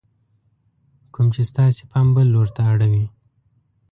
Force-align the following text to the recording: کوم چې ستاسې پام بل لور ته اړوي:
کوم 1.13 1.27
چې 1.35 1.41
ستاسې 1.51 1.83
پام 1.91 2.07
بل 2.15 2.27
لور 2.33 2.47
ته 2.55 2.61
اړوي: 2.71 3.05